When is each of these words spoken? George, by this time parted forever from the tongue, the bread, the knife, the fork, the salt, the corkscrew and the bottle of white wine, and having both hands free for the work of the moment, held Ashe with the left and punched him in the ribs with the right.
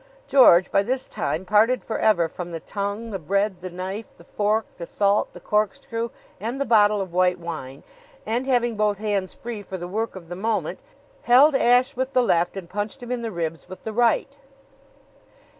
George, 0.27 0.71
by 0.71 0.81
this 0.81 1.07
time 1.07 1.45
parted 1.45 1.83
forever 1.83 2.27
from 2.27 2.51
the 2.51 2.59
tongue, 2.59 3.11
the 3.11 3.19
bread, 3.19 3.61
the 3.61 3.69
knife, 3.69 4.11
the 4.17 4.23
fork, 4.23 4.65
the 4.77 4.87
salt, 4.87 5.31
the 5.33 5.39
corkscrew 5.39 6.09
and 6.39 6.59
the 6.59 6.65
bottle 6.65 6.99
of 6.99 7.13
white 7.13 7.37
wine, 7.37 7.83
and 8.25 8.47
having 8.47 8.75
both 8.75 8.97
hands 8.97 9.35
free 9.35 9.61
for 9.61 9.77
the 9.77 9.87
work 9.87 10.15
of 10.15 10.27
the 10.27 10.35
moment, 10.35 10.79
held 11.25 11.53
Ashe 11.53 11.95
with 11.95 12.13
the 12.13 12.23
left 12.23 12.57
and 12.57 12.67
punched 12.67 13.03
him 13.03 13.11
in 13.11 13.21
the 13.21 13.31
ribs 13.31 13.69
with 13.69 13.83
the 13.83 13.93
right. 13.93 14.35